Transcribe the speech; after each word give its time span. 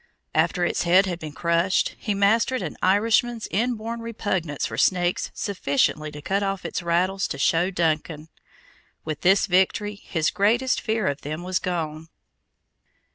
After 0.33 0.65
its 0.65 0.81
head 0.81 1.05
had 1.05 1.19
been 1.19 1.31
crushed, 1.33 1.93
he 1.99 2.15
mastered 2.15 2.63
an 2.63 2.75
Irishman's 2.81 3.47
inborn 3.51 3.99
repugnance 3.99 4.65
for 4.65 4.75
snakes 4.75 5.29
sufficiently 5.35 6.09
to 6.09 6.23
cut 6.23 6.41
off 6.41 6.65
its 6.65 6.81
rattles 6.81 7.27
to 7.27 7.37
show 7.37 7.69
Duncan. 7.69 8.27
With 9.05 9.21
this 9.21 9.45
victory, 9.45 9.93
his 9.93 10.31
greatest 10.31 10.81
fear 10.81 11.05
of 11.05 11.21
them 11.21 11.43
was 11.43 11.59
gone. 11.59 12.07